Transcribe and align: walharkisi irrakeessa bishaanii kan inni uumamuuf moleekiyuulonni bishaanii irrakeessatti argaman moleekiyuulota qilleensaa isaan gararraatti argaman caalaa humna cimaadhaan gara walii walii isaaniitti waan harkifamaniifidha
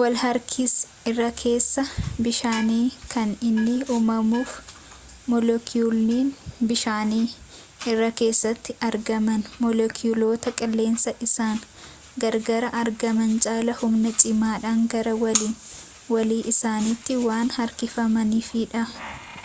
walharkisi 0.00 0.78
irrakeessa 1.10 1.82
bishaanii 2.26 2.86
kan 3.14 3.34
inni 3.48 3.74
uumamuuf 3.94 4.54
moleekiyuulonni 5.32 6.20
bishaanii 6.72 7.20
irrakeessatti 7.94 8.76
argaman 8.90 9.44
moleekiyuulota 9.66 10.54
qilleensaa 10.62 11.16
isaan 11.28 11.62
gararraatti 12.26 12.82
argaman 12.86 13.36
caalaa 13.48 13.78
humna 13.84 14.16
cimaadhaan 14.26 14.82
gara 14.96 15.16
walii 15.28 15.54
walii 16.16 16.42
isaaniitti 16.56 17.22
waan 17.30 17.56
harkifamaniifidha 17.62 18.86